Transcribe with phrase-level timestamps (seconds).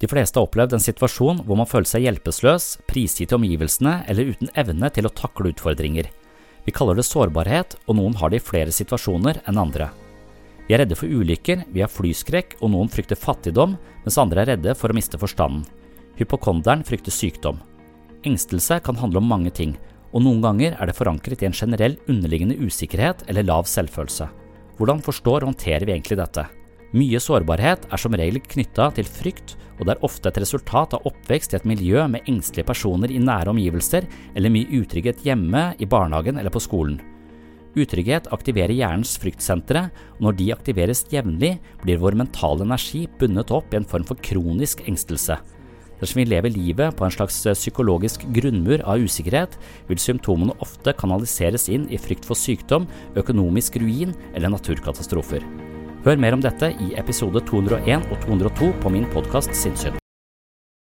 [0.00, 4.48] De fleste har opplevd en situasjon hvor man føler seg hjelpeløs, prisgitt omgivelsene eller uten
[4.58, 6.08] evne til å takle utfordringer.
[6.64, 9.90] Vi kaller det sårbarhet, og noen har det i flere situasjoner enn andre.
[10.68, 13.74] Vi er redde for ulykker, vi har flyskrekk, og noen frykter fattigdom,
[14.04, 15.66] mens andre er redde for å miste forstanden.
[16.20, 17.58] Hypokonderen frykter sykdom.
[18.28, 19.74] Engstelse kan handle om mange ting,
[20.12, 24.28] og noen ganger er det forankret i en generell underliggende usikkerhet eller lav selvfølelse.
[24.80, 26.46] Hvordan forstår og håndterer vi egentlig dette?
[26.90, 31.04] Mye sårbarhet er som regel knytta til frykt, og det er ofte et resultat av
[31.06, 35.86] oppvekst i et miljø med engstelige personer i nære omgivelser, eller mye utrygghet hjemme, i
[35.86, 36.98] barnehagen eller på skolen.
[37.78, 39.86] Utrygghet aktiverer hjernens fryktsentre,
[40.18, 44.18] og når de aktiveres jevnlig, blir vår mentale energi bundet opp i en form for
[44.26, 45.38] kronisk engstelse.
[46.00, 50.96] Dersom vi lever livet på en slags eh, psykologisk grunnmur av usikkerhet, vil symptomene ofte
[50.98, 55.44] kanaliseres inn i frykt for sykdom, økonomisk ruin eller naturkatastrofer.
[56.00, 59.99] Hør mer om dette i episode 201 og 202 på min podkast Sinnssyn.